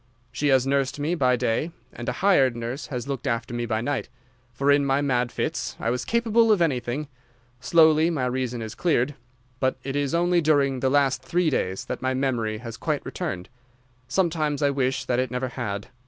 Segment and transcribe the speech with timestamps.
[0.31, 3.81] She has nursed me by day and a hired nurse has looked after me by
[3.81, 4.09] night,
[4.51, 7.07] for in my mad fits I was capable of anything.
[7.59, 9.13] Slowly my reason has cleared,
[9.59, 13.47] but it is only during the last three days that my memory has quite returned.
[14.07, 15.89] Sometimes I wish that it never had.